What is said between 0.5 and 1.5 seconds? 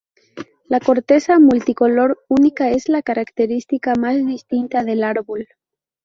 La corteza